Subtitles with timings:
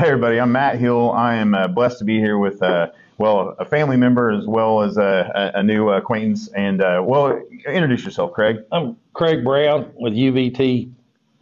[0.00, 0.40] Hey, everybody.
[0.40, 1.10] I'm Matt Hill.
[1.10, 2.86] I am uh, blessed to be here with, uh,
[3.18, 6.48] well, a family member as well as a, a, a new acquaintance.
[6.48, 8.60] And, uh, well, introduce yourself, Craig.
[8.72, 10.90] I'm Craig Brown with UVT.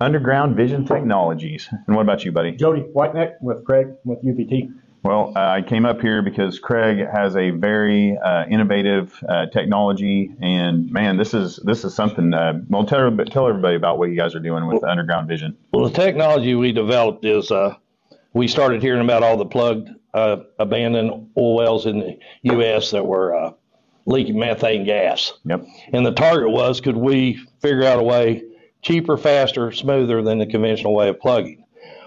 [0.01, 1.69] Underground Vision Technologies.
[1.71, 2.51] And what about you, buddy?
[2.51, 4.75] Jody Whiteneck with Craig with UVT.
[5.05, 10.35] Well, uh, I came up here because Craig has a very uh, innovative uh, technology,
[10.41, 12.35] and man, this is this is something.
[12.35, 15.57] Uh, well, tell, tell everybody about what you guys are doing with Underground Vision.
[15.73, 17.77] Well, the technology we developed is uh,
[18.39, 22.93] we started hearing about all the plugged uh, abandoned oil wells in the U.S.
[22.93, 23.55] that were
[24.07, 25.35] leaking methane gas.
[25.45, 25.67] Yep.
[25.93, 28.43] And the target was, could we figure out a way
[28.81, 31.65] cheaper, faster, smoother than the conventional way of plugging?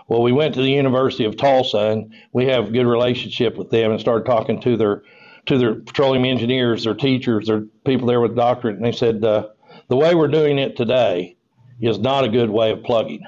[0.08, 3.70] Well, we went to the University of Tulsa, and we have a good relationship with
[3.70, 5.04] them, and started talking to their
[5.48, 9.48] to their petroleum engineers, their teachers, their people there with doctorate, and they said uh,
[9.88, 11.36] the way we're doing it today
[11.80, 13.24] is not a good way of plugging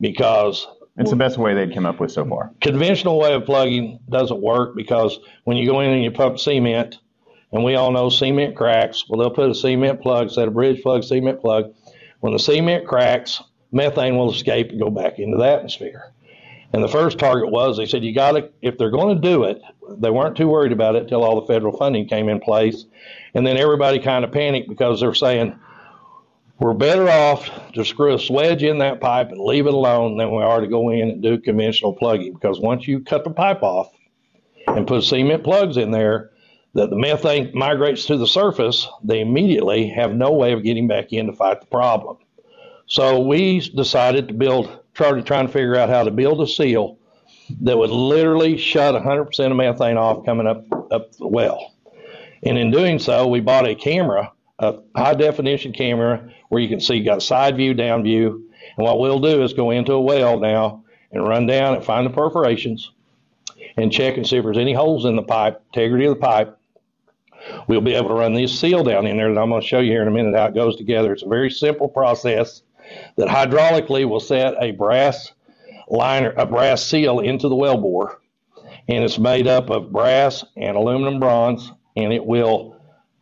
[0.00, 2.52] because it's the best way they'd come up with so far.
[2.60, 6.98] Conventional way of plugging doesn't work because when you go in and you pump cement,
[7.52, 9.04] and we all know cement cracks.
[9.08, 11.72] Well, they'll put a cement plug, set a bridge plug, cement plug.
[12.20, 16.12] When the cement cracks, methane will escape and go back into the atmosphere.
[16.72, 19.44] And the first target was they said, you got to, if they're going to do
[19.44, 19.62] it,
[19.96, 22.84] they weren't too worried about it until all the federal funding came in place.
[23.32, 25.58] And then everybody kind of panicked because they're saying,
[26.58, 30.30] we're better off to screw a swedge in that pipe and leave it alone than
[30.30, 32.34] we are to go in and do conventional plugging.
[32.34, 33.92] Because once you cut the pipe off
[34.66, 36.30] and put cement plugs in there,
[36.74, 41.12] that the methane migrates to the surface, they immediately have no way of getting back
[41.12, 42.18] in to fight the problem.
[42.86, 46.98] So we decided to build started trying to figure out how to build a seal
[47.60, 51.72] that would literally shut 100% of methane off coming up up the well.
[52.42, 56.80] And in doing so, we bought a camera, a high definition camera, where you can
[56.80, 58.50] see you got side view, down view.
[58.76, 62.06] And what we'll do is go into a well now and run down and find
[62.06, 62.90] the perforations
[63.76, 66.58] and check and see if there's any holes in the pipe, integrity of the pipe.
[67.68, 69.78] We'll be able to run this seal down in there that I'm going to show
[69.78, 71.12] you here in a minute how it goes together.
[71.12, 72.62] It's a very simple process
[73.16, 75.32] that hydraulically will set a brass
[75.88, 78.20] liner, a brass seal into the well bore,
[78.88, 82.77] and it's made up of brass and aluminum bronze, and it will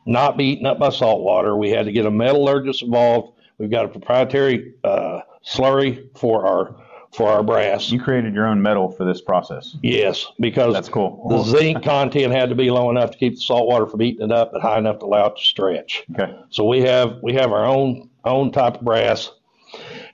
[0.06, 1.56] not be eaten up by salt water.
[1.56, 3.38] We had to get a metallurgist involved.
[3.58, 6.76] We've got a proprietary uh, slurry for our
[7.12, 7.90] for our brass.
[7.90, 9.76] You created your own metal for this process.
[9.82, 11.26] Yes, because that's cool.
[11.28, 14.26] The zinc content had to be low enough to keep the salt water from eating
[14.26, 16.04] it up, but high enough to allow it to stretch.
[16.12, 16.38] Okay.
[16.50, 19.30] So we have we have our own own type of brass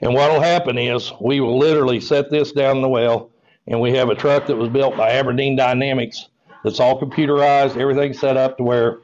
[0.00, 3.31] and what will happen is we will literally set this down in the well,
[3.69, 6.28] and we have a truck that was built by Aberdeen Dynamics
[6.64, 8.98] that's all computerized, everything set up to where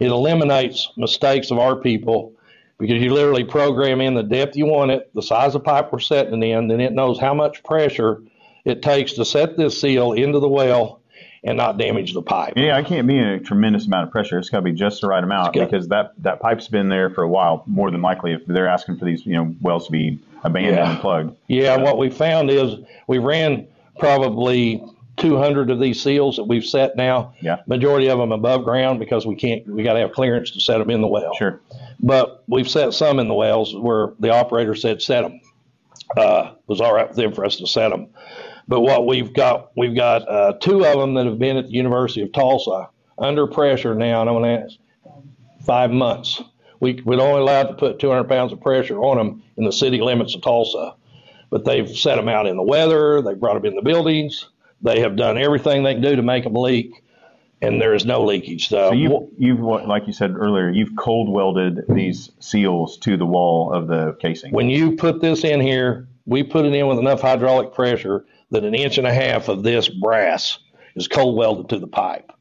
[0.00, 2.32] it eliminates mistakes of our people
[2.78, 6.00] because you literally program in the depth you want it, the size of pipe we're
[6.00, 8.22] setting it in, then it knows how much pressure
[8.64, 11.00] it takes to set this seal into the well
[11.42, 12.54] and not damage the pipe.
[12.56, 14.38] Yeah, I can't be in a tremendous amount of pressure.
[14.38, 17.22] It's got to be just the right amount because that, that pipe's been there for
[17.22, 17.62] a while.
[17.66, 20.90] More than likely, if they're asking for these you know wells to be abandoned yeah.
[20.90, 21.36] and plugged.
[21.48, 23.66] Yeah, what we found is we ran
[23.98, 24.82] probably
[25.20, 27.34] 200 of these seals that we've set now.
[27.40, 27.58] Yeah.
[27.66, 29.66] Majority of them above ground because we can't.
[29.66, 31.34] We got to have clearance to set them in the well.
[31.36, 31.60] Sure.
[32.00, 35.40] But we've set some in the wells where the operator said set them.
[36.16, 38.08] Uh, it was all right with them for us to set them.
[38.66, 41.72] But what we've got, we've got uh, two of them that have been at the
[41.72, 42.88] University of Tulsa
[43.18, 44.78] under pressure now, and I'm going to ask
[45.64, 46.42] five months.
[46.78, 50.00] We, we're only allowed to put 200 pounds of pressure on them in the city
[50.00, 50.94] limits of Tulsa.
[51.50, 54.48] But they've set them out in the weather, they've brought them in the buildings,
[54.82, 57.02] they have done everything they can do to make them leak,
[57.60, 58.68] and there is no leakage.
[58.68, 63.26] So, so you, you've, like you said earlier, you've cold welded these seals to the
[63.26, 64.52] wall of the casing.
[64.52, 68.64] When you put this in here, we put it in with enough hydraulic pressure that
[68.64, 70.58] an inch and a half of this brass
[70.96, 72.32] is cold welded to the pipe.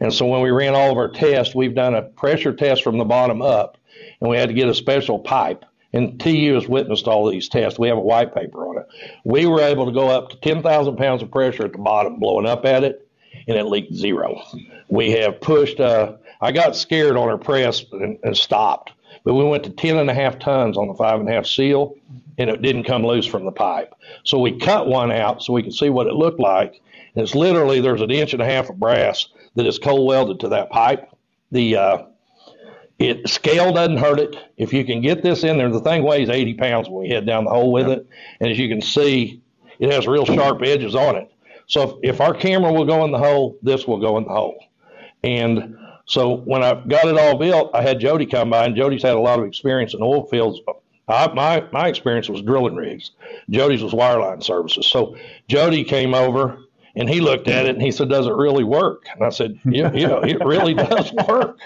[0.00, 2.98] And so when we ran all of our tests, we've done a pressure test from
[2.98, 3.78] the bottom up,
[4.20, 5.64] and we had to get a special pipe.
[5.96, 7.78] And TU has witnessed all these tests.
[7.78, 8.86] We have a white paper on it.
[9.24, 12.44] We were able to go up to 10,000 pounds of pressure at the bottom, blowing
[12.44, 13.08] up at it,
[13.48, 14.42] and it leaked zero.
[14.88, 18.92] We have pushed, uh, I got scared on our press and, and stopped,
[19.24, 21.46] but we went to 10 and a half tons on the five and a half
[21.46, 21.94] seal,
[22.36, 23.94] and it didn't come loose from the pipe.
[24.22, 26.78] So we cut one out so we could see what it looked like.
[27.14, 30.40] And it's literally there's an inch and a half of brass that is cold welded
[30.40, 31.08] to that pipe.
[31.52, 32.02] The uh,
[32.98, 34.36] it scale doesn't hurt it.
[34.56, 37.26] If you can get this in there, the thing weighs 80 pounds when we head
[37.26, 38.06] down the hole with it.
[38.40, 39.42] And as you can see,
[39.78, 41.30] it has real sharp edges on it.
[41.66, 44.30] So if, if our camera will go in the hole, this will go in the
[44.30, 44.62] hole.
[45.22, 45.76] And
[46.06, 49.14] so when I got it all built, I had Jody come by, and Jody's had
[49.14, 50.60] a lot of experience in oil fields
[51.08, 53.12] I, my my experience was drilling rigs.
[53.48, 54.86] Jody's was wireline services.
[54.86, 55.16] So
[55.48, 56.58] Jody came over
[56.96, 59.58] And he looked at it and he said, "Does it really work?" And I said,
[59.66, 61.58] "Yeah, yeah, it really does work."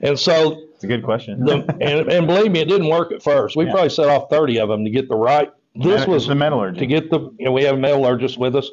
[0.00, 1.44] And so, It's a good question.
[1.44, 3.56] the, and, and believe me, it didn't work at first.
[3.56, 3.72] We Yeah.
[3.72, 5.50] probably set off thirty of them to get the right.
[5.74, 6.78] This was the metallurgy.
[6.80, 7.18] to get the.
[7.38, 8.70] You know, we have a metallurgist with us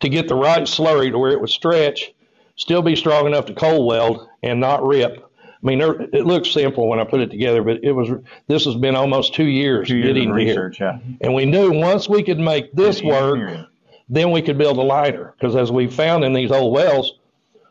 [0.00, 2.12] to get the right slurry to where it would stretch,
[2.56, 5.26] still be strong enough to cold weld, and not rip.
[5.62, 8.08] I mean, there, it looks simple when I put it together, but it was.
[8.48, 10.48] This has been almost two years Two years getting to here.
[10.48, 10.98] research, yeah.
[11.20, 13.68] And we knew once we could make this work.
[14.10, 15.32] Then we could build a liner.
[15.38, 17.14] Because as we found in these old wells,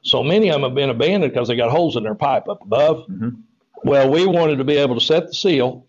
[0.02, 2.62] so many of them have been abandoned because they got holes in their pipe up
[2.64, 3.06] above.
[3.08, 3.36] Mhm.
[3.84, 5.84] Well, we wanted to be able to set the seal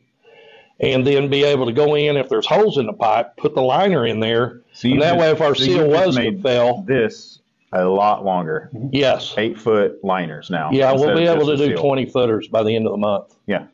[0.80, 3.62] and then be able to go in if there's holes in the pipe, put the
[3.62, 4.60] liner in there.
[4.72, 7.38] So and that just- way, if our so seal was to fail, This
[7.72, 8.70] a lot longer.
[8.90, 9.34] yes.
[9.38, 10.70] Eight foot liners now.
[10.72, 11.76] Yeah, we'll be able to do seal.
[11.78, 13.36] 20 footers by the end of the month.
[13.46, 13.64] Yeah.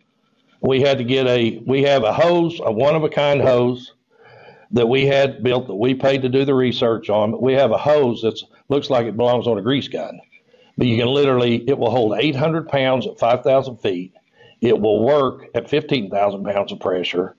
[0.61, 3.93] We had to get a, we have a hose, a one of a kind hose
[4.73, 7.31] that we had built that we paid to do the research on.
[7.31, 10.21] But we have a hose that looks like it belongs on a grease gun.
[10.77, 14.13] But you can literally, it will hold 800 pounds at 5,000 feet.
[14.61, 17.37] It will work at 15,000 pounds of pressure.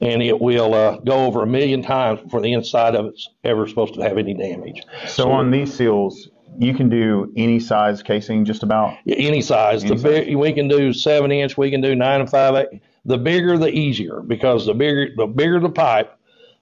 [0.00, 3.66] And it will uh, go over a million times before the inside of it's ever
[3.66, 4.82] supposed to have any damage.
[5.06, 6.28] So on these seals,
[6.58, 8.96] you can do any size casing just about.
[9.06, 9.84] any size.
[9.84, 12.54] Any the big we can do seven inch, we can do nine and five.
[12.54, 12.82] eight.
[13.04, 16.17] The bigger, the easier because the bigger the bigger the pipe,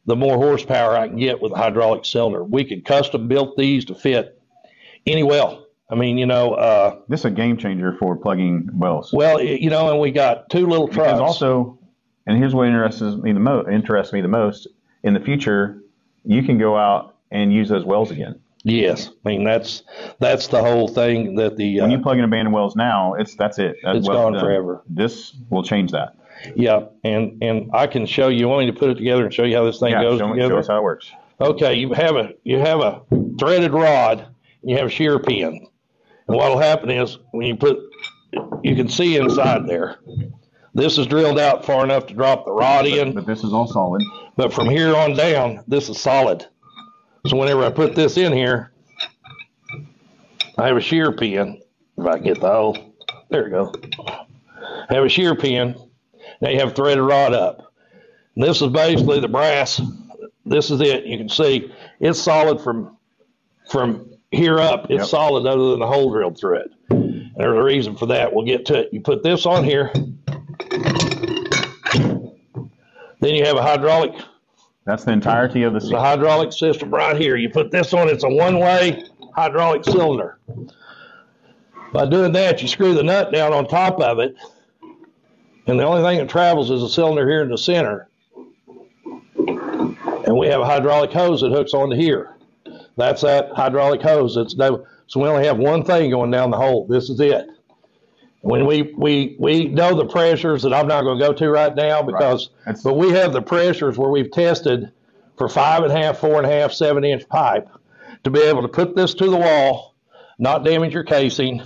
[0.07, 2.43] the more horsepower I can get with a hydraulic cylinder.
[2.45, 4.41] We could custom built these to fit
[5.07, 5.67] any well.
[5.89, 9.13] I mean, you know, uh, This is a game changer for plugging wells.
[9.13, 11.13] well, you know, and we got two little trucks.
[11.13, 11.79] Because also,
[12.27, 13.69] and here's what interests me the most.
[13.69, 14.67] Interests me the most.
[15.05, 15.83] In the future,
[16.25, 18.41] you can go out and use those wells again.
[18.65, 19.85] yes, I mean that's
[20.19, 23.37] that's the whole thing that the When you uh, plug in abandoned wells now, it's
[23.37, 23.77] that's it.
[23.85, 24.83] That It's well's gone forever.
[24.89, 26.17] This will change that.
[26.55, 28.49] Yeah, and and I can show you.
[28.49, 30.29] Want me to put it together and show you how this thing yeah, goes show,
[30.29, 30.55] together?
[30.55, 31.11] show us how it works.
[31.41, 33.03] Okay, you have a you have a
[33.39, 35.67] threaded rod, and you have a shear pin,
[36.29, 37.79] and what'll happen is when you put,
[38.63, 39.99] you can see inside there.
[40.75, 43.67] This is drilled out far enough to drop the rod in, But this is all
[43.67, 44.03] solid.
[44.37, 46.47] but from here on down, this is solid.
[47.27, 48.73] So whenever I put this in here,
[50.59, 51.61] I have a shear pin.
[51.99, 52.95] If I can get the hole,
[53.31, 53.73] there we go.
[54.89, 55.75] I have a shear pin.
[56.41, 57.73] Now you have threaded rod up.
[58.37, 59.81] This is basically the brass.
[60.45, 61.05] This is it.
[61.07, 62.97] You can see it's solid from
[63.71, 64.85] from here up.
[64.91, 65.07] It's Yep.
[65.07, 66.71] solid other than the hole drilled through it.
[66.91, 68.33] And there's a reason for that.
[68.33, 68.93] We'll get to it.
[68.93, 69.93] You put this on here.
[73.21, 74.13] Then you have a hydraulic
[74.85, 75.99] That's the entirety of the a seal.
[75.99, 77.37] hydraulic system right here.
[77.37, 79.05] You put this on, it's a one-way
[79.35, 80.39] hydraulic cylinder.
[81.93, 84.37] By doing that, you screw the nut down on top of it,
[85.67, 88.09] and the only thing that travels is a cylinder here in the center.
[89.37, 92.37] And we have a hydraulic hose that hooks onto here.
[92.97, 94.35] That's that hydraulic hose.
[94.35, 94.55] That's
[95.09, 96.87] so we only have one thing going down the hole.
[96.87, 97.49] This is it.
[98.41, 101.75] When we we we know the pressures that I'm not going to go to right
[101.75, 104.91] now because, That's- but we have the pressures where we've tested
[105.37, 107.69] for five and a half, four and a half, seven inch pipe
[108.25, 109.95] to be able to put this to the wall,
[110.39, 111.63] not damage your casing,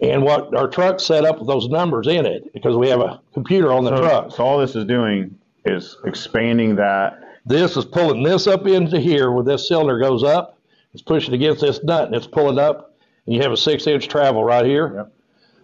[0.00, 3.20] and what our truck's set up with those numbers in it because we have a
[3.34, 4.30] computer on the So, truck.
[4.32, 7.20] so all this is doing is expanding that.
[7.46, 10.58] This is pulling this up into here where this cylinder goes up.
[10.92, 12.94] It's pushing against this nut and it's pulling up,
[13.26, 14.92] and you have a six inch travel right here.
[14.94, 15.12] Yep.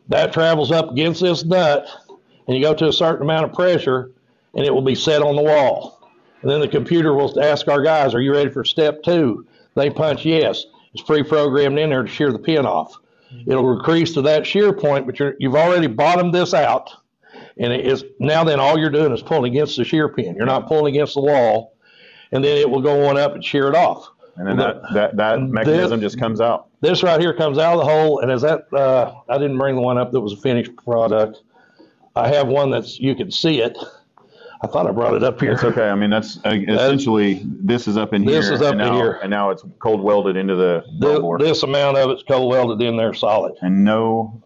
[0.08, 1.88] That travels up against this nut,
[2.46, 4.10] and you go to a certain amount of pressure,
[4.54, 6.00] and it will be set on the wall.
[6.42, 9.46] And then the computer will ask our guys, Are you ready for step two?
[9.74, 10.64] They punch yes.
[10.92, 12.94] It's pre programmed in there to shear the pin off.
[13.46, 16.90] It'll increase to that shear point, but you're, you've already bottomed this out.
[17.56, 20.34] And it is now then all you're doing is pulling against the shear pin.
[20.36, 21.76] You're not pulling against the wall.
[22.32, 24.08] And then it will go on up and shear it off.
[24.36, 26.68] And then that, that, that mechanism just comes out.
[26.80, 29.76] This right here comes out of the hole, and as that, uh, I didn't bring
[29.76, 31.42] the one up that was a finished product.
[32.16, 33.78] I have one that's, you can see it.
[34.62, 35.52] I thought I brought it up here.
[35.52, 35.88] It's okay.
[35.88, 38.40] I mean, that's uh, essentially this is up in here.
[38.40, 39.18] This is up in now, here.
[39.22, 42.96] and now it's cold welded into the This, this amount of it's cold welded in
[42.96, 43.54] there solid.
[43.60, 44.42] and no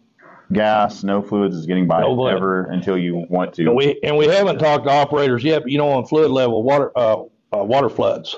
[0.52, 3.66] gas, no fluids is getting by No ever until you want to.
[3.66, 6.62] And we, and we haven't talked to operators yet, but you know, on fluid level,
[6.62, 7.22] water, uh,
[7.52, 8.34] uh, water floods,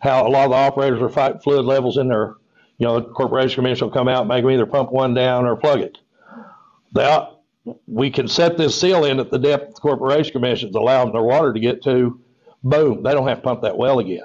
[0.00, 2.34] how a lot of the operators are fighting fluid levels in their,
[2.78, 5.46] you know, the corporation commission will come out and make them either pump one down
[5.46, 5.98] or plug it.
[6.92, 7.26] They,
[7.86, 11.52] we can set this seal in at the depth the corporation commissions allow their water
[11.52, 12.20] to get to.
[12.62, 14.24] Boom, they don't have to pump that well again.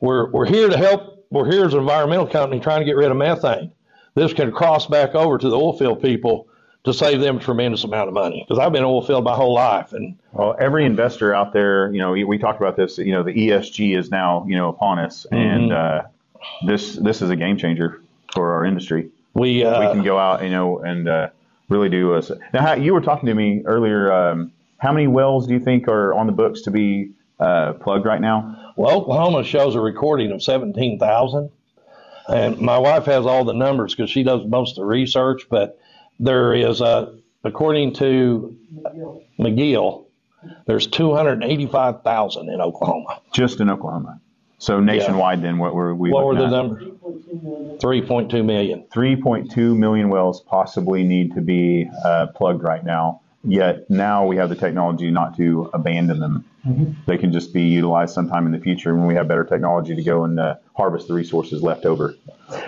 [0.00, 1.26] We're, we're here to help.
[1.30, 3.72] We're here as an environmental company trying to get rid of methane.
[4.14, 6.48] This can cross back over to the oil field people
[6.84, 8.44] to save them a tremendous amount of money.
[8.46, 11.98] Because I've been oil field my whole life, and Well, every investor out there, you
[12.00, 12.98] know, we, we talked about this.
[12.98, 15.36] You know, the ESG is now, you know, upon us, Mm-hmm.
[15.36, 16.02] and uh,
[16.66, 18.02] this this is a game changer
[18.34, 19.10] for our industry.
[19.34, 21.28] We, uh, we can go out, you know, and uh,
[21.72, 22.14] really do.
[22.14, 24.12] A, now, how, you were talking to me earlier.
[24.12, 28.04] Um, how many wells do you think are on the books to be uh, plugged
[28.04, 28.72] right now?
[28.76, 31.50] Well, Oklahoma shows a recording of 17,000.
[32.28, 35.78] And my wife has all the numbers because she does most of the research, but
[36.20, 37.12] there is, uh,
[37.42, 38.56] according to
[39.38, 40.06] McGill,
[40.66, 43.20] there's 285,000 in Oklahoma.
[43.32, 44.20] Just in Oklahoma.
[44.58, 46.10] So nationwide, then what were we?
[46.10, 46.91] What were the numbers?
[47.02, 48.84] 3.2 million.
[48.94, 53.20] 3.2 million wells possibly need to be uh, plugged right now.
[53.44, 56.44] Yet now we have the technology not to abandon them.
[56.64, 56.92] Mm-hmm.
[57.06, 60.02] They can just be utilized sometime in the future when we have better technology to
[60.02, 62.14] go and uh, harvest the resources left over,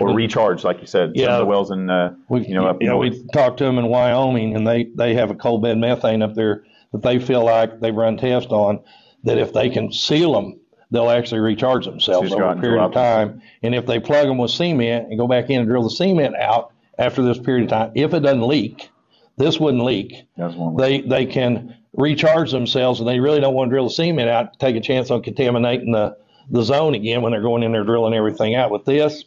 [0.01, 1.11] or recharge, like you said.
[1.15, 1.35] Some Yeah.
[1.35, 3.77] of the wells in uh, We, you know up you know, we talked to them
[3.77, 7.45] in Wyoming, and they they have a coal bed methane up there that they feel
[7.45, 8.81] like they've run tests on
[9.23, 10.59] that if they can seal them,
[10.91, 13.41] they'll actually recharge themselves over a period of time.
[13.63, 16.35] And if they plug them with cement and go back in and drill the cement
[16.35, 18.89] out after this period of time, if it doesn't leak,
[19.37, 20.27] this wouldn't leak.
[20.37, 21.01] That's one way.
[21.01, 24.59] They they can recharge themselves, and they really don't want to drill the cement out,
[24.59, 26.17] take a chance on contaminating the
[26.49, 28.71] the zone again when they're going in there drilling everything out.
[28.71, 29.23] With this,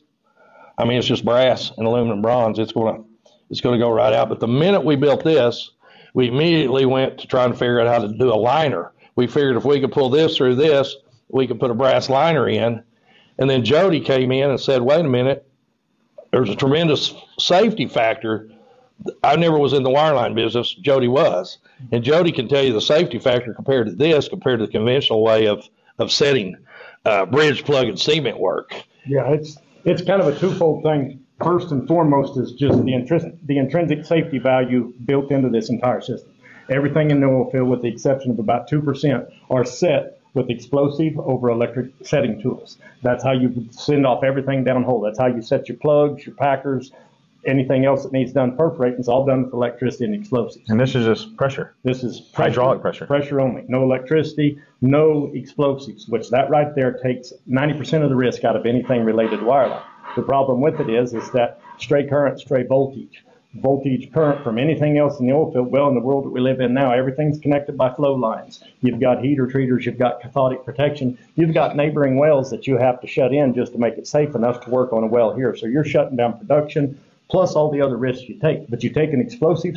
[0.78, 2.58] I mean, it's just brass and aluminum bronze.
[2.58, 3.02] It's gonna
[3.50, 4.28] it's gonna go right out.
[4.28, 5.72] But the minute we built this,
[6.14, 8.92] we immediately went to trying to figure out how to do a liner.
[9.16, 10.94] We figured if we could pull this through this,
[11.28, 12.82] we could put a brass liner in.
[13.38, 15.49] And then Jody came in and said, "Wait a minute,
[16.32, 18.50] there's a tremendous safety factor."
[19.23, 20.75] I never was in the wireline business.
[20.75, 21.58] Jody was,
[21.92, 25.23] and Jody can tell you the safety factor compared to this, compared to the conventional
[25.23, 25.68] way of
[25.99, 26.56] of setting
[27.04, 28.75] uh, bridge plug and cement work.
[29.06, 31.25] Yeah, it's, it's kind of a twofold thing.
[31.42, 36.00] First and foremost is just the intrinsic, the intrinsic safety value built into this entire
[36.00, 36.32] system.
[36.68, 40.50] Everything in the oil field, with the exception of about two percent, are set with
[40.50, 42.78] explosive over electric setting tools.
[43.02, 45.04] That's how you send off everything downhole.
[45.04, 46.92] That's how you set your plugs, your packers,
[47.45, 50.68] anything else that needs done perforating is all done with electricity and explosives.
[50.71, 51.75] and this is just pressure.
[51.85, 53.07] This is Hydraulic pressure.
[53.07, 58.45] Pressure only, no electricity, no explosives, which that right there takes 90% of the risk
[58.45, 59.83] out of anything related to wireline.
[60.16, 64.98] The problem with it is, is that stray current, stray voltage, voltage current from anything
[64.98, 65.70] else in the oil field.
[65.70, 68.62] Well, in the world that we live in now, everything's connected by flow lines.
[68.80, 73.00] You've got heater treaters, you've got cathodic protection, you've got neighboring wells that you have
[73.00, 75.56] to shut in just to make it safe enough to work on a well here.
[75.56, 77.00] So you're shutting down production
[77.30, 78.68] plus all the other risks you take.
[78.68, 79.76] But you take an explosive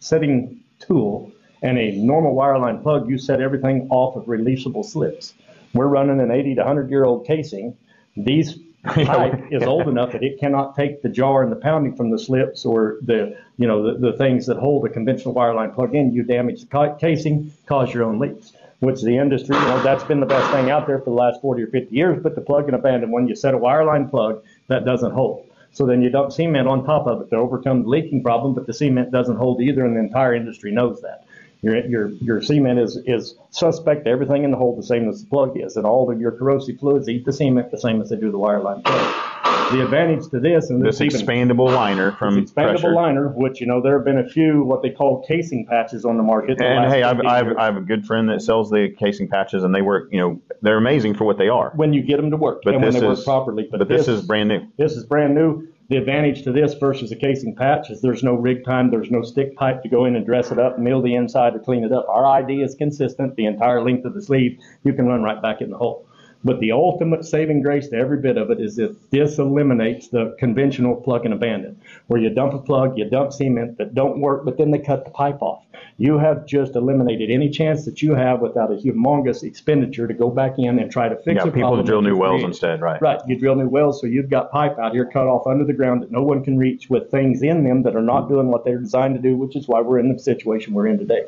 [0.00, 5.34] setting tool and a normal wireline plug, you set everything off of releasable slips.
[5.74, 7.76] We're running an 80 to 100 year old casing.
[8.16, 12.10] These pipe is old enough that it cannot take the jar and the pounding from
[12.10, 15.94] the slips or the you know the, the things that hold a conventional wireline plug
[15.94, 16.12] in.
[16.12, 18.52] You damage the ca- casing, cause your own leaks.
[18.80, 21.40] Which the industry, you know, that's been the best thing out there for the last
[21.40, 22.20] 40 or 50 years.
[22.20, 25.48] But the plug in and abandon, when you set a wireline plug, that doesn't hold.
[25.70, 28.66] So then you dump cement on top of it to overcome the leaking problem, but
[28.66, 31.24] the cement doesn't hold either, and the entire industry knows that.
[31.62, 35.22] Your, your, your cement is, is suspect to everything in the hole the same as
[35.22, 38.10] the plug is, and all of your corrosive fluids eat the cement the same as
[38.10, 39.28] they do the wireline plug.
[39.70, 42.92] The advantage to this, and This this even expandable liner from this expandable pressure.
[42.94, 46.16] liner, which you know there have been a few what they call casing patches on
[46.16, 46.58] the market.
[46.58, 47.56] the And hey, I've, I've.
[47.56, 50.08] I have a good friend that sells the casing patches, and they work.
[50.10, 51.72] You know, they're amazing for what they are.
[51.76, 53.68] when you get them to work But and when this they work is- properly.
[53.70, 54.66] But this is brand new.
[54.76, 55.68] This is brand new.
[55.92, 59.20] The advantage to this versus a casing patch is there's no rig time, there's no
[59.20, 61.92] stick pipe to go in and dress it up, mill the inside or clean it
[61.92, 62.06] up.
[62.08, 64.58] Our ID is consistent the entire length of the sleeve.
[64.84, 66.08] You can run right back in the hole.
[66.44, 70.34] But the ultimate saving grace to every bit of it is that this eliminates the
[70.38, 74.44] conventional plug and abandon, where you dump a plug, you dump cement that don't work,
[74.44, 75.62] but then they cut the pipe off.
[75.98, 80.30] You have just eliminated any chance that you have without a humongous expenditure to go
[80.30, 82.48] back in and try to fix Yeah, a people problem drill new wells created.
[82.48, 83.00] instead, right?
[83.00, 85.72] Right, you drill new wells, so you've got pipe out here cut off under the
[85.74, 88.64] ground that no one can reach with things in them that are not doing what
[88.64, 91.22] they're designed to do, which is why we're in the situation we're in today.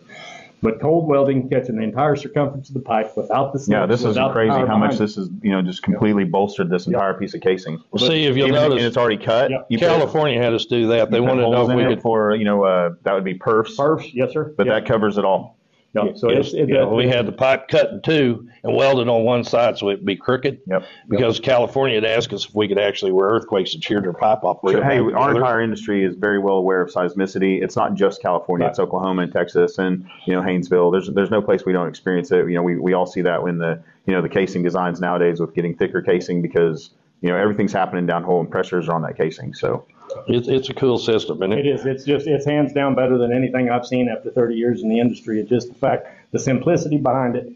[0.64, 4.16] But cold welding, catching the entire circumference of the pipe without the Yeah, this is
[4.32, 7.78] crazy how much this is, you know, just completely bolstered this entire piece of casing.
[7.90, 9.50] Well, see if you'll Even- and notice, it's already cut.
[9.50, 9.66] Yep.
[9.68, 11.10] You put- California had us do that.
[11.10, 12.02] They you put wanted to know holes if in we it could.
[12.02, 14.54] for, you know, uh, that would be perfs, First, yes, sir.
[14.56, 14.72] but Yeah.
[14.80, 15.58] that covers it all.
[15.94, 19.24] Yeah, so it's, it, yeah, we had the pipe cut in two and welded on
[19.24, 20.60] one side so it'd be crooked.
[20.66, 20.84] Yep.
[21.08, 24.42] Because California had asked us if we could actually, where earthquakes had sheared their pipe
[24.42, 24.58] off.
[24.64, 27.62] So, real hey, our entire industry is very well aware of seismicity.
[27.62, 28.70] It's not just California; Right.
[28.70, 30.90] it's Oklahoma and Texas, and you know Haynesville.
[30.90, 32.48] There's there's no place we don't experience it.
[32.48, 35.40] You know, we, we all see that when the you know the casing designs nowadays
[35.40, 39.16] with getting thicker casing because you know everything's happening downhole and pressures are on that
[39.16, 39.54] casing.
[39.54, 39.86] So
[40.26, 41.86] It's, it's a cool system, and It it, is.
[41.86, 45.00] It's just, it's hands down better than anything I've seen after 30 years in the
[45.00, 45.40] industry.
[45.40, 47.52] It's just the fact, the simplicity behind it,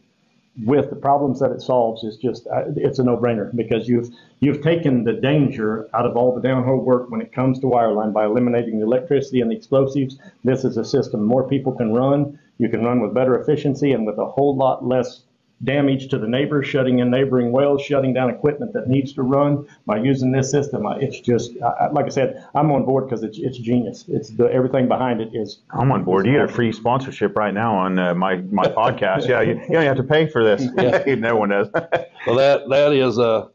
[0.65, 4.11] with the problems that it solves is just, uh, it's a no-brainer because you've,
[4.41, 8.12] you've taken the danger out of all the downhole work when it comes to wireline
[8.12, 10.19] by eliminating the electricity and the explosives.
[10.43, 12.38] This is a system more people can run.
[12.59, 15.23] You can run with better efficiency and with a whole lot less
[15.65, 19.67] damage to the neighbors, shutting in neighboring wells, shutting down equipment that needs to run
[19.87, 20.87] by using this system.
[21.00, 24.05] It's just, I- I- like I said, I'm on board because it's, it's genius.
[24.09, 25.59] It's the, everything behind it is.
[25.71, 26.27] I'm on board.
[26.27, 29.27] You get a free sponsorship right now on uh, my my podcast.
[29.29, 30.62] Yeah, you, you don't have to pay for this.
[31.19, 31.69] no one does.
[32.27, 33.49] Well, that that is a,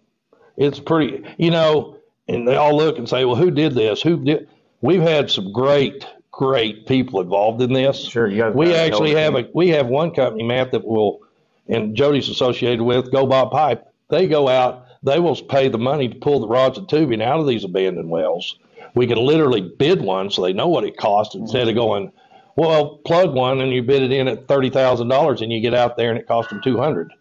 [0.58, 4.02] it's pretty, you know, and they all look and say, well, who did this?
[4.02, 4.50] Who did?
[4.82, 7.98] We've had some great, great people involved in this.
[8.00, 8.54] Sure, you guys.
[8.56, 11.20] We actually have a we have one company, Matt, that will,
[11.68, 13.88] and Jody's associated with Go Bob Pipe.
[14.10, 17.40] They go out, they will pay the money to pull the rods and tubing out
[17.40, 18.58] of these abandoned wells.
[18.96, 22.12] We can literally bid one so they know what it costs instead of going,
[22.56, 25.74] well, plug one and you bid it in at thirty thousand dollars and you get
[25.74, 27.12] out there and it costs them two hundred.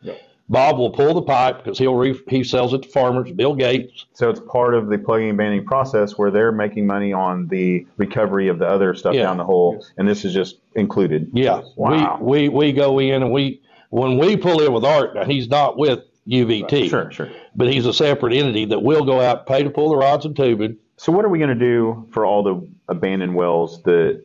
[0.51, 3.33] Bob will pull the pipe because he'll re, he sells it to farmers.
[3.33, 4.05] Bill Gates.
[4.13, 7.87] So it's part of the plugging and banding process where they're making money on the
[7.97, 9.23] recovery of the other stuff Yeah.
[9.23, 11.31] down the hole, and this is just included.
[11.33, 12.19] Yeah, Wow.
[12.21, 15.15] we, we we go in and we when we pull in with Art.
[15.15, 16.89] Now he's not with UVT.
[16.89, 17.29] Sure, sure.
[17.55, 20.35] but he's a separate entity that will go out, pay to pull the rods and
[20.35, 20.79] tubing.
[20.97, 24.25] So what are we going to do for all the abandoned wells that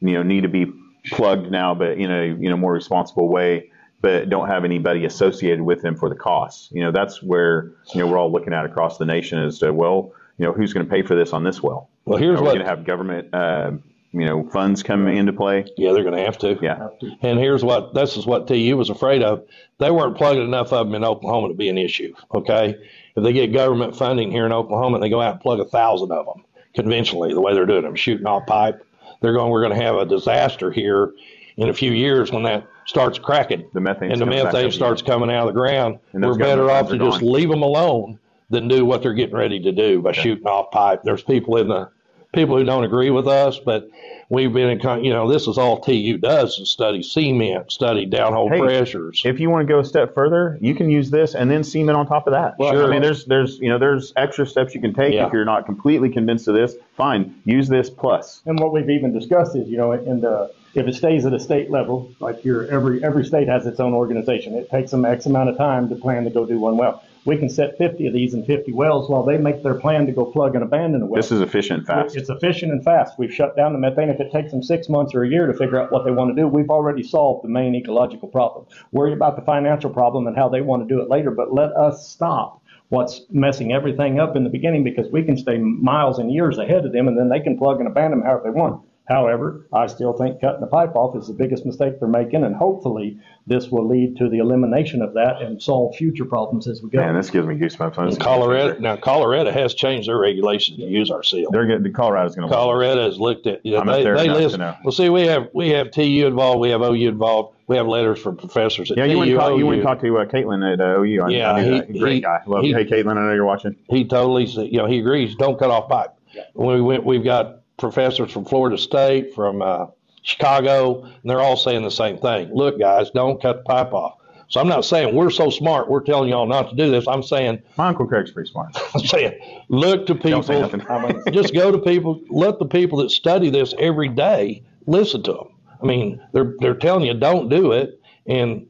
[0.00, 0.66] you know need to be
[1.12, 5.62] plugged now, but in a you know more responsible way, but don't have anybody associated
[5.62, 6.70] with them for the costs?
[6.72, 9.72] You know, that's where you know we're all looking at across the nation as to
[9.72, 11.88] well, you know, who's going to pay for this on this well?
[12.04, 12.54] Well, here's Are we what.
[12.54, 13.72] going to have government uh,
[14.14, 15.64] you know funds come into play?
[15.76, 16.58] yeah, they're going to have to.
[16.62, 16.88] Yeah.
[17.22, 19.44] And here's what this is what TU was afraid of.
[19.78, 22.14] They weren't plugging enough of them in Oklahoma to be an issue.
[22.34, 22.76] Okay,
[23.16, 25.64] if they get government funding here in Oklahoma and they go out and plug a
[25.64, 26.44] thousand of them
[26.74, 28.84] conventionally, the way they're doing them, shooting off pipe,
[29.20, 29.50] they're going.
[29.50, 31.12] We're going to have a disaster here
[31.56, 33.68] in a few years when that starts cracking.
[33.72, 36.98] The methane and the methane starts coming out of the ground, we're better off to
[36.98, 37.32] just gone.
[37.32, 38.18] leave them alone
[38.50, 41.02] than do what they're getting ready to do by shooting off pipe.
[41.02, 41.90] There's people in the
[42.34, 43.88] people who don't agree with us, but
[44.28, 48.06] we've been in, con- you know, this is all TU does is study cement, study
[48.06, 49.22] downhole Hey, pressures.
[49.24, 51.96] If you want to go a step further, you can use this and then cement
[51.96, 52.54] on top of that.
[52.58, 52.84] Sure.
[52.86, 55.26] I mean, there's there's you know there's extra steps you can take Yeah.
[55.26, 56.74] if you're not completely convinced of this.
[56.96, 58.42] Fine, use this plus.
[58.46, 61.40] And what we've even discussed is, you know, in the, if it stays at a
[61.40, 64.54] state level, like your, every, every state has its own organization.
[64.54, 67.02] It takes them X amount of time to plan to go do one well.
[67.24, 70.12] We can set fifty of these in fifty wells while they make their plan to
[70.12, 71.20] go plug and abandon a well.
[71.20, 72.16] This is efficient and fast.
[72.16, 73.18] It's efficient and fast.
[73.18, 74.10] We've shut down the methane.
[74.10, 76.34] If it takes them six months or a year to figure out what they want
[76.34, 78.66] to do, we've already solved the main ecological problem.
[78.92, 81.70] Worry about the financial problem and how they want to do it later, but let
[81.72, 86.32] us stop what's messing everything up in the beginning because we can stay miles and
[86.32, 88.82] years ahead of them and then they can plug and abandon them however they want.
[89.06, 92.56] However, I still think cutting the pipe off is the biggest mistake they're making, and
[92.56, 96.88] hopefully this will lead to the elimination of that and solve future problems as we
[96.88, 97.00] go.
[97.00, 98.12] Man, this gives me goosebumps.
[98.12, 101.50] In Colorado, now Colorado has changed their regulations to use our seal.
[101.50, 102.54] They're getting Colorado's going to.
[102.54, 104.60] Colorado has looked at, you know, I'm they, there they enough to listen.
[104.60, 104.76] know.
[104.84, 108.18] Well, see, we have, we have TU involved, we have OU involved, we have letters
[108.20, 109.80] from professors at Yeah, you TU, went, and talk, you went OU.
[109.80, 111.22] and talked to uh, Caitlin at uh, OU.
[111.24, 111.98] I, Yeah, I knew he- that.
[111.98, 112.40] great he- guy.
[112.46, 113.76] Love he- Hey, Caitlin, I know you're watching.
[113.90, 116.14] he totally you know, he agrees, don't cut off pipe.
[116.54, 119.86] When we went, we've got professors from Florida State, from uh,
[120.22, 122.50] Chicago, and they're all saying the same thing.
[122.54, 124.18] Look, guys, don't cut the pipe off.
[124.48, 127.08] So I'm not saying we're so smart, we're telling y'all not to do this.
[127.08, 128.76] I'm saying, My uncle Craig's pretty smart.
[128.94, 130.42] I'm saying, look to people,
[131.32, 135.48] just go to people, let the people that study this every day listen to them.
[135.82, 138.66] I mean, they're they're telling you don't do it, and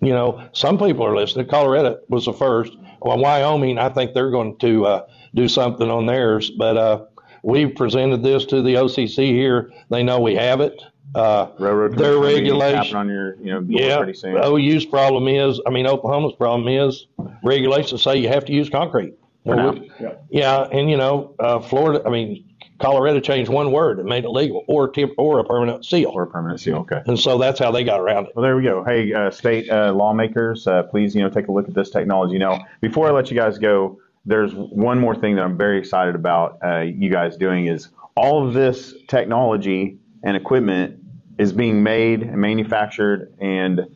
[0.00, 1.48] you know some people are listening.
[1.48, 2.72] Colorado was the first.
[3.00, 7.04] Well, Wyoming, I think they're going to uh, do something on theirs, but uh,
[7.42, 9.70] we've presented this to the OCC here.
[9.90, 10.80] They know we have it.
[11.14, 14.36] Uh, Railroad Their regulation- on your you know door yeah, pretty soon.
[14.36, 17.06] OU's problem is, I mean, Oklahoma's problem is
[17.42, 19.14] regulations say you have to use concrete.
[19.44, 19.70] Well, now.
[19.70, 20.12] we- Yeah.
[20.30, 22.44] yeah, and you know, uh, Florida, I mean,
[22.78, 26.24] Colorado changed one word and made it legal, or temp, or a permanent seal, Or
[26.24, 26.76] a permanent seal.
[26.80, 27.00] Okay.
[27.06, 28.32] and so that's how they got around it.
[28.36, 28.84] Well, there we go.
[28.84, 32.38] Hey, uh, state uh, lawmakers, uh, please, you know, take a look at this technology.
[32.38, 36.14] Now, before I let you guys go, there's one more thing that I'm very excited
[36.14, 40.98] about uh, you guys doing is all of this technology and equipment
[41.38, 43.86] is being made and manufactured and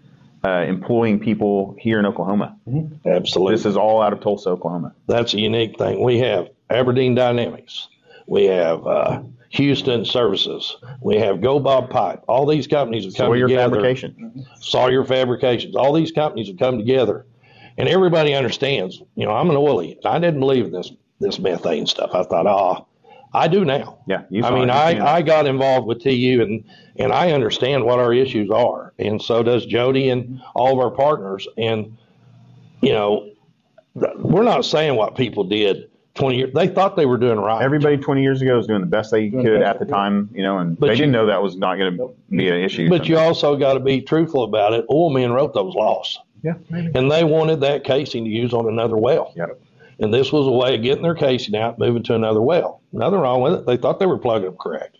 [0.44, 2.56] uh, employing people here in Oklahoma.
[3.06, 4.94] Absolutely, This is all out of Tulsa, Oklahoma.
[5.06, 6.02] that's a unique thing.
[6.02, 7.88] We have Aberdeen Dynamics,
[8.26, 12.22] we have uh, Houston Services, we have Go Bob Pipe.
[12.28, 13.74] All these companies have come Sawyer together.
[13.76, 14.46] Fabrication.
[14.60, 15.76] Sawyer Fabrications.
[15.76, 17.26] All these companies have come together,
[17.78, 19.02] and everybody understands.
[19.14, 19.96] You know, I'm an oilie.
[20.04, 22.10] I didn't believe in this this methane stuff.
[22.14, 22.86] I thought, oh,
[23.34, 23.98] I do now.
[24.06, 24.72] Yeah, you I mean, it.
[24.74, 25.00] You seen it.
[25.02, 26.64] I, I got involved with TU and,
[26.96, 28.92] and I understand what our issues are.
[28.98, 31.46] And so does Jody and all of our partners.
[31.56, 31.96] And,
[32.80, 33.30] you know,
[33.94, 36.50] we're not saying what people did 20 years.
[36.54, 37.62] They thought they were doing right.
[37.62, 39.92] Everybody 20 years ago was doing the best they Doing the could best at the
[39.92, 42.48] time, you know, and But they you- didn't know that was not going to be
[42.48, 42.90] an issue.
[42.90, 44.84] But you also got to be truthful about it.
[44.90, 46.18] Oil men wrote those laws.
[46.42, 46.90] Yeah, maybe.
[46.94, 49.32] and they wanted that casing to use on another well.
[49.36, 49.60] Yep.
[49.98, 52.80] And this was a way of getting their casing out, moving to another well.
[52.92, 53.66] Nothing wrong with it.
[53.66, 54.98] They thought they were plugging them correct.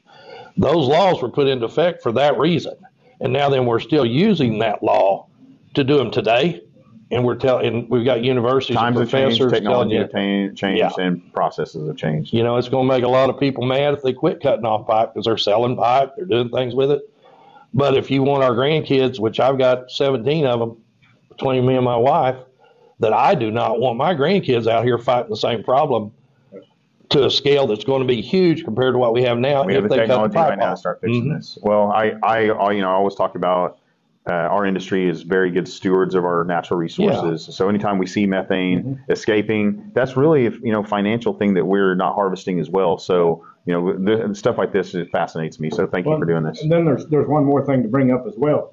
[0.57, 2.75] Those laws were put into effect for that reason.
[3.21, 5.27] And now then we're still using that law
[5.75, 6.63] to do them today.
[7.11, 10.57] And we're telling, we've got universities Times and have changed, professors telling technology you, have
[10.57, 12.33] changed, and processes have changed.
[12.33, 14.65] you know, it's going to make a lot of people mad if they quit cutting
[14.65, 17.03] off pipe because they're selling pipe, they're doing things with it.
[17.75, 20.82] But if you want our grandkids, which I've got 17 of them
[21.43, 22.37] between me and my wife,
[23.01, 26.13] that I do not want my grandkids out here fighting the same problem
[27.11, 29.65] to a scale that's going to be huge compared to what we have now.
[29.65, 31.37] We have if the they technology pipe right now to start fixing Mhm.
[31.37, 31.59] this.
[31.63, 33.79] Well, I, I, you know, I always talk about
[34.31, 37.55] uh, our industry is very good stewards of our natural resources.
[37.55, 42.15] So anytime we see methane escaping, that's really, you know, financial thing that we're not
[42.15, 42.99] harvesting as well.
[42.99, 43.93] So, you know,
[44.29, 45.71] the, stuff like this it fascinates me.
[45.71, 46.63] So thank you for doing this.
[46.63, 48.72] And then there's, there's one more thing to bring up as well.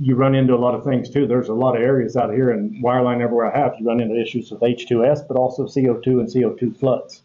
[0.00, 1.26] You run into a lot of things too.
[1.26, 4.20] There's a lot of areas out here and wireline everywhere I have, you run into
[4.20, 7.22] issues with H2S, but also CO2 and CO2 floods.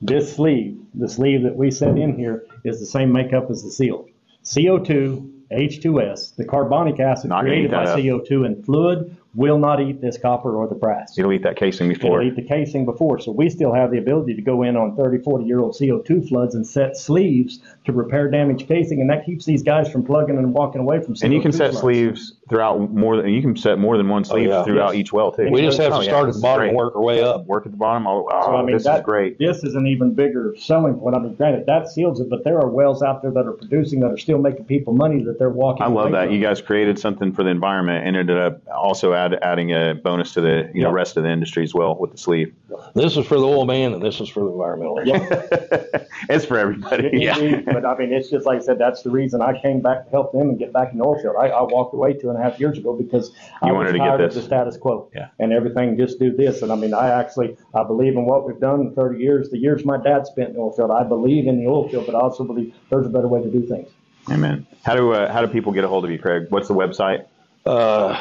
[0.00, 3.70] This sleeve, the sleeve that we set in here is the same makeup as the
[3.70, 4.08] seal.
[4.44, 7.98] CO2, H2S, the carbonic acid Not created by up.
[7.98, 11.18] CO2 and fluid will not eat this copper or the brass.
[11.18, 12.20] It'll eat that casing before.
[12.20, 14.96] It'll eat the casing before, so we still have the ability to go in on
[14.96, 19.26] 30, 40 year old CO2 floods and set sleeves to repair damaged casing, and that
[19.26, 21.80] keeps these guys from plugging and walking away from CO2 And you can set floods.
[21.80, 24.62] sleeves throughout more than you can set more than one oh, sleeve yeah.
[24.64, 25.00] throughout Yes.
[25.00, 25.48] each well too.
[25.50, 26.68] We just have Oh, to yeah, start at the bottom great.
[26.68, 27.46] and work our way up.
[27.46, 28.06] Work at the bottom.
[28.06, 29.38] Oh, oh, So I oh, mean, this that, is great.
[29.38, 31.16] This is an even bigger selling point.
[31.16, 34.00] I mean, granted, that seals it, but there are wells out there that are producing
[34.00, 35.82] that are still making people money that they're walking.
[35.82, 36.34] I love that from.
[36.34, 40.32] you guys created something for the environment and ended up also add, adding a bonus
[40.34, 40.94] to the you know Yeah.
[40.94, 42.52] rest of the industry as well with the sleeve.
[42.94, 44.98] This is for the oil man and this is for the environmental.
[46.28, 47.06] it's for everybody.
[47.26, 50.04] Indeed, But I mean, it's just like I said, that's the reason I came back
[50.04, 51.36] to help them and get back in the oil field.
[51.38, 53.92] I, I walked away two and a half years ago because I You was wanted
[53.92, 54.42] to get tired of this.
[54.42, 55.08] the status quo.
[55.14, 55.28] Yeah.
[55.38, 56.62] And everything, just do this.
[56.62, 59.58] And I mean, I actually, I believe in what we've done in thirty years, the
[59.58, 60.90] years my dad spent in the oil field.
[60.90, 63.50] I believe in the oil field, but I also believe there's a better way to
[63.50, 63.88] do things.
[64.30, 64.66] Amen.
[64.84, 66.46] How do uh, how do people get a hold of you, Craig?
[66.50, 67.26] What's the website?
[67.66, 68.18] Uh,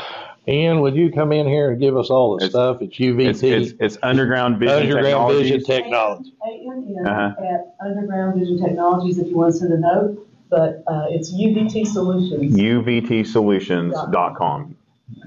[0.48, 2.82] Ian, would you come in here and give us all the It's- stuff?
[2.82, 6.32] It's UVT, It's, it's, it's Underground Vision Underground Vision Technologies.
[6.32, 6.98] Technology.
[7.00, 7.46] A-N-N Uh-huh.
[7.54, 10.23] at Underground Vision Technologies if you want to send a note,
[10.54, 12.54] but uh, it's UVT Solutions.
[12.56, 14.76] UVTSolutions.com.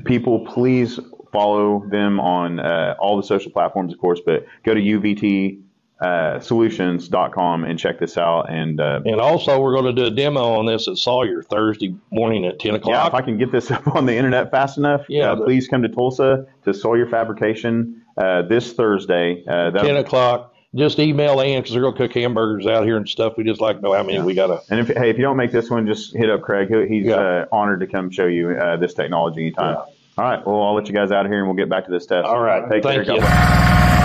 [0.04, 1.00] People, please
[1.32, 5.62] follow them on uh, all the social platforms, of course, but go to UVT.
[5.98, 10.10] Uh, solutions.com and check this out and uh, And also, we're going to do a
[10.10, 12.90] demo on this at Sawyer Thursday morning at 10 o'clock.
[12.92, 13.14] Yeah, o'clock.
[13.14, 15.68] if I can get this up on the internet fast enough, Yeah, uh, but- please
[15.68, 19.42] come to Tulsa to Sawyer Fabrication uh, this Thursday.
[19.48, 20.52] Uh, 10 o'clock.
[20.76, 23.34] Just email Ann because they're going to cook hamburgers out here and stuff.
[23.36, 24.60] We just like know how many we got to.
[24.70, 26.68] and if hey, if you don't make this one, just hit up Craig.
[26.68, 27.14] He- He's Yeah.
[27.16, 29.76] uh, honored to come show you uh, this technology anytime.
[30.18, 31.90] All right, well, I'll let you guys out of here and we'll get back to
[31.90, 32.26] this test.
[32.26, 32.62] All right.
[32.70, 33.16] Take Thank care.
[33.16, 33.95] you.